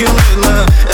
you 0.00 0.06
in 0.06 0.40
love. 0.42 0.87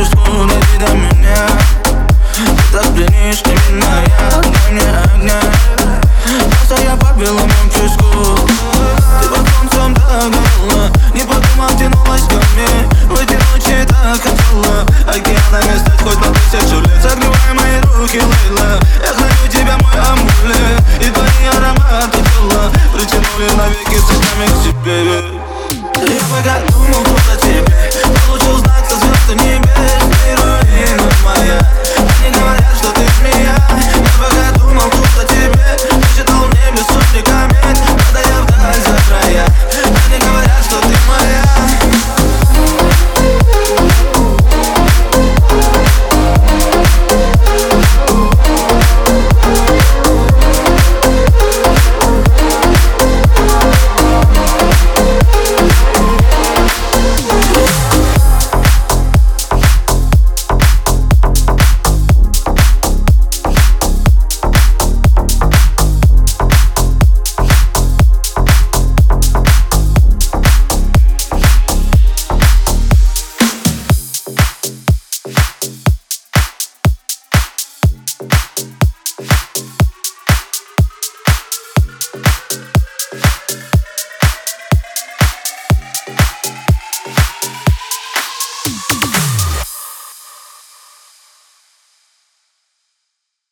Чувствую, 0.00 0.48
что 0.48 0.94
меня 0.94 1.46
Ты 2.34 2.72
так 2.72 2.90
блинишь, 2.92 3.44
не 3.44 3.52
миная 3.52 4.42
мне 4.70 4.80
огня 4.80 5.38
Просто 6.48 6.82
я 6.82 6.96
под 6.96 7.18
белым 7.18 7.50
Ты 9.20 9.28
во 9.28 9.70
сам 9.74 9.92
догнала 9.92 10.90
Не 11.12 11.20
подумал, 11.20 11.68
тянулась 11.78 12.22
ко 12.22 12.36
мне. 12.36 12.88
В 13.08 13.20
эти 13.20 13.34
ночи 13.34 13.86
так 13.86 14.39